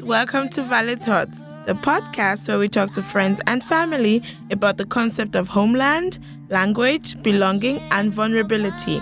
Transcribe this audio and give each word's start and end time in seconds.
guys, 0.00 0.08
welcome 0.08 0.48
to 0.48 0.62
Valid 0.62 1.02
Thoughts, 1.02 1.40
the 1.66 1.74
podcast 1.74 2.48
where 2.48 2.58
we 2.58 2.68
talk 2.68 2.90
to 2.92 3.02
friends 3.02 3.40
and 3.46 3.62
family 3.62 4.22
about 4.50 4.76
the 4.78 4.86
concept 4.86 5.36
of 5.36 5.48
homeland, 5.48 6.18
language, 6.48 7.20
belonging, 7.22 7.78
and 7.90 8.12
vulnerability. 8.12 9.00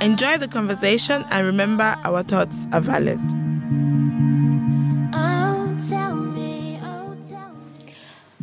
Enjoy 0.00 0.36
the 0.36 0.48
conversation 0.48 1.24
and 1.30 1.46
remember 1.46 1.96
our 2.04 2.22
thoughts 2.22 2.66
are 2.72 2.80
valid. 2.80 3.20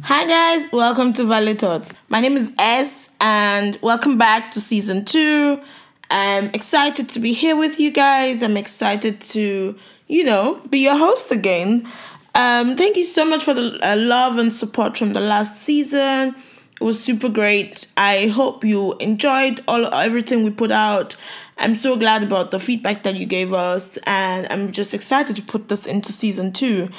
Hi 0.04 0.26
guys, 0.28 0.70
welcome 0.72 1.14
to 1.14 1.26
Valid 1.26 1.60
Thoughts. 1.60 1.94
My 2.10 2.20
name 2.20 2.36
is 2.36 2.52
S 2.58 3.12
and 3.22 3.78
welcome 3.82 4.18
back 4.18 4.52
to 4.52 4.60
season 4.60 5.06
2. 5.06 5.62
I'm 6.10 6.46
excited 6.54 7.10
to 7.10 7.20
be 7.20 7.34
here 7.34 7.56
with 7.56 7.80
you 7.80 7.92
guys. 7.92 8.44
I'm 8.44 8.58
excited 8.58 9.22
to 9.22 9.78
you 10.12 10.26
know, 10.26 10.60
be 10.70 10.80
your 10.80 10.98
host 10.98 11.32
again. 11.32 11.88
Um, 12.36 12.76
thank 12.76 12.98
you 12.98 13.06
so 13.06 13.24
much 13.24 13.46
for 13.46 13.54
the 13.54 13.80
uh, 13.82 13.96
love 13.96 14.38
and 14.38 14.54
support 14.54 14.98
from 14.98 15.14
the 15.14 15.22
last 15.22 15.62
season. 15.62 16.36
It 16.80 16.84
was 16.84 17.02
super 17.02 17.30
great. 17.30 17.88
I 17.96 18.28
hope 18.28 18.66
you 18.66 18.94
enjoyed 18.96 19.64
all 19.70 19.86
everything 19.94 20.44
we 20.44 20.50
put 20.50 20.70
out. 20.70 21.16
I'm 21.58 21.76
so 21.76 21.96
glad 21.96 22.24
about 22.24 22.52
the 22.52 22.60
feedback 22.60 23.04
that 23.04 23.16
you 23.16 23.26
gave 23.26 23.54
us, 23.54 23.98
and 24.06 24.48
I'm 24.50 24.74
just 24.74 24.94
excited 24.94 25.38
to 25.38 25.42
put 25.44 25.70
this 25.70 25.86
into 25.86 26.12
season 26.12 26.52
two. 26.52 26.90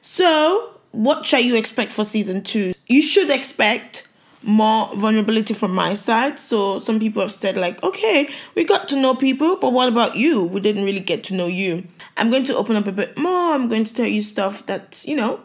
So, 0.00 0.70
what 0.92 1.26
shall 1.26 1.40
you 1.40 1.56
expect 1.56 1.92
for 1.92 2.04
season 2.04 2.42
two? 2.42 2.72
You 2.86 3.02
should 3.02 3.28
expect 3.28 4.01
more 4.42 4.94
vulnerability 4.96 5.54
from 5.54 5.74
my 5.74 5.94
side. 5.94 6.38
So 6.38 6.78
some 6.78 6.98
people 6.98 7.22
have 7.22 7.32
said 7.32 7.56
like, 7.56 7.82
okay, 7.82 8.28
we 8.54 8.64
got 8.64 8.88
to 8.88 8.96
know 8.96 9.14
people, 9.14 9.56
but 9.56 9.72
what 9.72 9.88
about 9.88 10.16
you? 10.16 10.42
We 10.42 10.60
didn't 10.60 10.84
really 10.84 11.00
get 11.00 11.24
to 11.24 11.34
know 11.34 11.46
you. 11.46 11.86
I'm 12.16 12.30
going 12.30 12.44
to 12.44 12.56
open 12.56 12.76
up 12.76 12.86
a 12.86 12.92
bit 12.92 13.16
more. 13.16 13.54
I'm 13.54 13.68
going 13.68 13.84
to 13.84 13.94
tell 13.94 14.06
you 14.06 14.22
stuff 14.22 14.66
that, 14.66 15.04
you 15.06 15.16
know, 15.16 15.40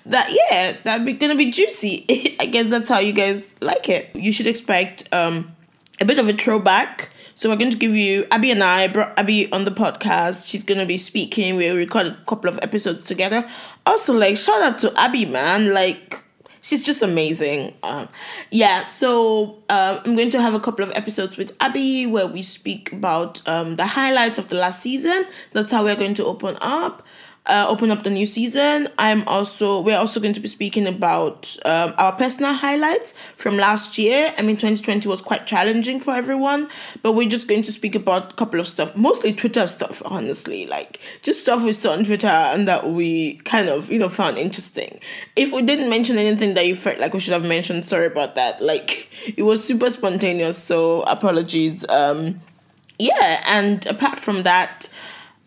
that 0.05 0.29
yeah, 0.49 0.75
that 0.83 1.05
be 1.05 1.13
gonna 1.13 1.35
be 1.35 1.51
juicy. 1.51 2.35
I 2.39 2.47
guess 2.47 2.69
that's 2.69 2.89
how 2.89 2.99
you 2.99 3.13
guys 3.13 3.55
like 3.61 3.87
it. 3.87 4.09
You 4.15 4.31
should 4.31 4.47
expect 4.47 5.07
um 5.13 5.55
a 5.99 6.05
bit 6.05 6.19
of 6.19 6.27
a 6.27 6.33
throwback. 6.33 7.09
So 7.35 7.49
we're 7.49 7.55
going 7.55 7.71
to 7.71 7.77
give 7.77 7.95
you 7.95 8.27
Abby 8.29 8.51
and 8.51 8.63
I 8.63 8.87
brought 8.87 9.17
Abby 9.17 9.51
on 9.51 9.65
the 9.65 9.71
podcast. 9.71 10.47
She's 10.47 10.63
gonna 10.63 10.85
be 10.85 10.97
speaking. 10.97 11.55
We 11.55 11.69
recorded 11.69 12.13
a 12.13 12.25
couple 12.25 12.49
of 12.49 12.59
episodes 12.61 13.07
together. 13.07 13.47
Also, 13.85 14.13
like 14.13 14.37
shout 14.37 14.61
out 14.61 14.79
to 14.79 14.93
Abby, 14.97 15.25
man. 15.25 15.73
Like 15.73 16.23
she's 16.61 16.83
just 16.83 17.01
amazing. 17.01 17.73
Um, 17.83 18.07
yeah, 18.51 18.85
so 18.85 19.61
uh, 19.69 19.99
I'm 20.05 20.15
going 20.15 20.31
to 20.31 20.41
have 20.41 20.53
a 20.53 20.59
couple 20.59 20.85
of 20.85 20.91
episodes 20.95 21.37
with 21.37 21.55
Abby 21.59 22.05
where 22.05 22.27
we 22.27 22.41
speak 22.41 22.93
about 22.93 23.45
um, 23.47 23.75
the 23.75 23.85
highlights 23.85 24.37
of 24.37 24.49
the 24.49 24.55
last 24.55 24.81
season. 24.81 25.25
That's 25.51 25.71
how 25.71 25.83
we're 25.83 25.95
going 25.95 26.13
to 26.15 26.25
open 26.25 26.57
up 26.61 27.05
uh, 27.47 27.65
open 27.67 27.89
up 27.89 28.03
the 28.03 28.09
new 28.09 28.25
season. 28.25 28.87
I'm 28.99 29.27
also 29.27 29.81
we're 29.81 29.97
also 29.97 30.19
going 30.19 30.33
to 30.33 30.39
be 30.39 30.47
speaking 30.47 30.85
about 30.85 31.57
um, 31.65 31.93
our 31.97 32.11
personal 32.11 32.53
highlights 32.53 33.13
from 33.35 33.57
last 33.57 33.97
year. 33.97 34.33
I 34.37 34.43
mean, 34.43 34.57
2020 34.57 35.07
was 35.07 35.21
quite 35.21 35.47
challenging 35.47 35.99
for 35.99 36.13
everyone, 36.13 36.69
but 37.01 37.13
we're 37.13 37.29
just 37.29 37.47
going 37.47 37.63
to 37.63 37.71
speak 37.71 37.95
about 37.95 38.33
a 38.33 38.35
couple 38.35 38.59
of 38.59 38.67
stuff, 38.67 38.95
mostly 38.95 39.33
Twitter 39.33 39.65
stuff. 39.65 40.03
Honestly, 40.05 40.67
like 40.67 40.99
just 41.23 41.41
stuff 41.41 41.63
we 41.63 41.71
saw 41.71 41.93
on 41.93 42.03
Twitter 42.03 42.27
and 42.27 42.67
that 42.67 42.91
we 42.91 43.35
kind 43.37 43.69
of 43.69 43.91
you 43.91 43.97
know 43.97 44.09
found 44.09 44.37
interesting. 44.37 44.99
If 45.35 45.51
we 45.51 45.63
didn't 45.63 45.89
mention 45.89 46.17
anything 46.19 46.53
that 46.53 46.67
you 46.67 46.75
felt 46.75 46.99
like 46.99 47.13
we 47.13 47.19
should 47.19 47.33
have 47.33 47.45
mentioned, 47.45 47.87
sorry 47.87 48.05
about 48.05 48.35
that. 48.35 48.61
Like 48.61 49.09
it 49.35 49.43
was 49.43 49.63
super 49.63 49.89
spontaneous, 49.89 50.59
so 50.59 51.01
apologies. 51.03 51.87
Um, 51.89 52.41
yeah, 52.99 53.43
and 53.47 53.83
apart 53.87 54.19
from 54.19 54.43
that 54.43 54.87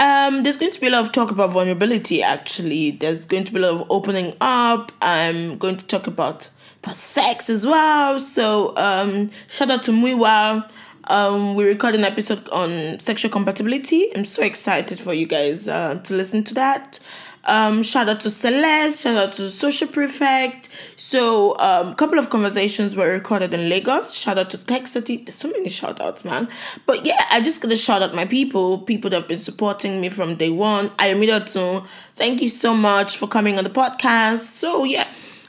um, 0.05 0.43
there's 0.43 0.59
going 0.59 0.71
to 0.71 0.81
be 0.81 0.89
a 0.89 0.91
lot 0.91 1.01
of 1.01 1.13
talk 1.13 1.31
about 1.31 1.51
vulnerability. 1.51 2.23
Actually, 2.23 2.91
there's 2.91 3.25
going 3.25 3.45
to 3.45 3.53
be 3.53 3.59
a 3.59 3.63
lot 3.63 3.81
of 3.81 3.91
opening 3.91 4.37
up. 4.39 4.93
I'm 5.01 5.57
going 5.57 5.79
to 5.79 5.87
talk 5.87 6.07
about 6.07 6.51
about 6.83 6.97
sex 6.97 7.49
as 7.49 7.67
well. 7.67 8.21
So, 8.21 8.77
um, 8.77 9.31
shout 9.49 9.71
out 9.71 9.83
to 9.85 9.93
Muiwa. 9.93 10.71
Um, 11.05 11.55
we 11.55 11.65
recorded 11.65 12.01
an 12.01 12.05
episode 12.05 12.47
on 12.51 13.01
sexual 13.01 13.31
compatibility. 13.31 14.15
I'm 14.15 14.27
so 14.27 14.43
excited 14.43 14.99
for 14.99 15.15
you 15.15 15.25
guys 15.25 15.69
uh, 15.69 15.95
to 16.05 16.15
listen 16.15 16.45
to 16.45 16.55
that. 16.55 16.99
Um, 17.47 17.83
shout 17.83 18.09
out 18.09 18.21
to 18.23 18.31
Celeste, 18.31 19.03
shout 19.03 19.17
out 19.17 19.33
to 19.35 19.51
Social 19.51 19.87
Prefect. 19.87 20.71
So, 20.97 21.53
a 21.57 21.81
um, 21.81 21.95
couple 21.95 22.19
of 22.19 22.31
conversations 22.31 22.97
were 22.97 23.11
recorded 23.11 23.53
in 23.53 23.69
Lagos. 23.69 24.15
Shout 24.15 24.39
out 24.39 24.51
to 24.51 24.65
Tech 24.65 24.87
City. 24.87 25.19
There's 25.19 25.35
so 25.35 25.49
many 25.49 25.69
shout 25.69 26.01
outs, 26.01 26.25
man. 26.25 26.49
But 26.87 27.05
yeah, 27.05 27.23
I 27.31 27.41
just 27.41 27.61
gotta 27.61 27.77
shout 27.77 28.03
out 28.03 28.15
my 28.15 28.25
people, 28.25 28.79
people 28.79 29.11
that 29.11 29.21
have 29.21 29.29
been 29.29 29.39
supporting 29.39 30.01
me 30.01 30.09
from 30.09 30.37
day 30.37 30.51
one. 30.51 30.91
I 30.99 31.09
am 31.09 31.21
to 31.21 31.85
thank 32.17 32.41
you 32.41 32.49
so 32.49 32.75
much 32.75 33.17
for 33.17 33.27
coming 33.27 33.59
on 33.59 33.65
the 33.65 33.71
podcast. 33.71 34.41
So, 34.41 34.85
yeah, 34.85 35.07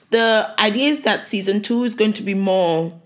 the 0.09 0.53
idea 0.59 0.89
is 0.89 1.01
that 1.01 1.29
season 1.29 1.61
two 1.61 1.83
is 1.83 1.95
going 1.95 2.13
to 2.13 2.23
be 2.23 2.33
more, 2.33 2.99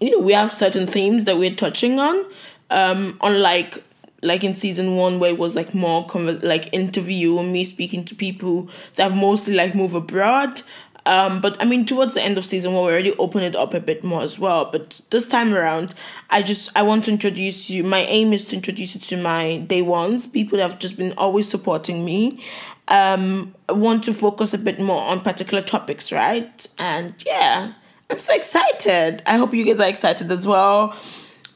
you 0.00 0.10
know, 0.10 0.18
we 0.18 0.32
have 0.32 0.52
certain 0.52 0.86
themes 0.86 1.24
that 1.24 1.36
we're 1.36 1.54
touching 1.54 1.98
on. 1.98 2.24
Um, 2.70 3.18
unlike 3.20 3.82
like 4.22 4.44
in 4.44 4.54
season 4.54 4.96
one 4.96 5.18
where 5.18 5.30
it 5.30 5.38
was 5.38 5.56
like 5.56 5.74
more 5.74 6.06
conver- 6.06 6.42
like 6.42 6.68
interview 6.72 7.42
me 7.42 7.64
speaking 7.64 8.04
to 8.04 8.14
people 8.14 8.68
that 8.94 9.04
have 9.04 9.16
mostly 9.16 9.54
like 9.54 9.74
move 9.74 9.94
abroad 9.94 10.62
um, 11.06 11.40
but 11.40 11.60
I 11.60 11.64
mean, 11.64 11.84
towards 11.84 12.14
the 12.14 12.22
end 12.22 12.36
of 12.36 12.44
season 12.44 12.72
one, 12.74 12.84
we 12.84 12.92
already 12.92 13.16
opened 13.16 13.44
it 13.44 13.56
up 13.56 13.74
a 13.74 13.80
bit 13.80 14.04
more 14.04 14.22
as 14.22 14.38
well. 14.38 14.70
But 14.70 15.00
this 15.10 15.26
time 15.26 15.54
around, 15.54 15.94
I 16.28 16.42
just 16.42 16.70
I 16.76 16.82
want 16.82 17.04
to 17.04 17.10
introduce 17.10 17.70
you. 17.70 17.84
My 17.84 18.00
aim 18.00 18.32
is 18.32 18.44
to 18.46 18.56
introduce 18.56 18.94
you 18.94 19.00
to 19.00 19.16
my 19.16 19.58
day 19.58 19.82
ones, 19.82 20.26
people 20.26 20.58
that 20.58 20.70
have 20.70 20.78
just 20.78 20.96
been 20.96 21.12
always 21.16 21.48
supporting 21.48 22.04
me. 22.04 22.42
Um, 22.88 23.54
I 23.68 23.72
want 23.72 24.04
to 24.04 24.14
focus 24.14 24.52
a 24.52 24.58
bit 24.58 24.80
more 24.80 25.02
on 25.02 25.20
particular 25.20 25.62
topics, 25.62 26.12
right? 26.12 26.66
And 26.78 27.14
yeah, 27.24 27.72
I'm 28.10 28.18
so 28.18 28.34
excited. 28.34 29.22
I 29.26 29.36
hope 29.36 29.54
you 29.54 29.64
guys 29.64 29.80
are 29.80 29.88
excited 29.88 30.30
as 30.30 30.46
well 30.46 30.96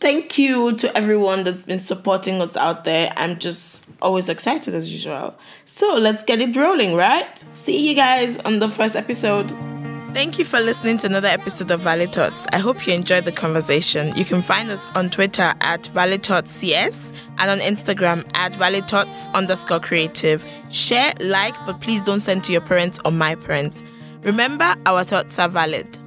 thank 0.00 0.38
you 0.38 0.72
to 0.76 0.96
everyone 0.96 1.44
that's 1.44 1.62
been 1.62 1.78
supporting 1.78 2.40
us 2.40 2.56
out 2.56 2.84
there. 2.84 3.12
I'm 3.16 3.38
just 3.38 3.88
always 4.00 4.28
excited 4.28 4.74
as 4.74 4.92
usual. 4.92 5.34
So 5.64 5.94
let's 5.94 6.22
get 6.22 6.40
it 6.40 6.56
rolling, 6.56 6.94
right? 6.94 7.38
See 7.54 7.88
you 7.88 7.94
guys 7.94 8.38
on 8.38 8.58
the 8.58 8.68
first 8.68 8.96
episode. 8.96 9.50
Thank 10.14 10.38
you 10.38 10.44
for 10.44 10.60
listening 10.60 10.96
to 10.98 11.08
another 11.08 11.26
episode 11.26 11.72
of 11.72 11.80
Valid 11.80 12.12
Thoughts. 12.12 12.46
I 12.52 12.58
hope 12.58 12.86
you 12.86 12.94
enjoyed 12.94 13.24
the 13.24 13.32
conversation. 13.32 14.14
You 14.14 14.24
can 14.24 14.42
find 14.42 14.70
us 14.70 14.86
on 14.94 15.10
Twitter 15.10 15.54
at 15.60 15.86
Valid 15.88 16.22
Thoughts 16.22 16.52
CS 16.52 17.12
and 17.38 17.50
on 17.50 17.58
Instagram 17.58 18.24
at 18.34 18.54
Valid 18.54 18.86
Thoughts 18.86 19.26
underscore 19.34 19.80
creative. 19.80 20.44
Share, 20.70 21.12
like, 21.18 21.56
but 21.66 21.80
please 21.80 22.00
don't 22.00 22.20
send 22.20 22.44
to 22.44 22.52
your 22.52 22.60
parents 22.60 23.00
or 23.04 23.10
my 23.10 23.34
parents. 23.34 23.82
Remember, 24.22 24.76
our 24.86 25.02
thoughts 25.02 25.38
are 25.40 25.48
valid. 25.48 25.98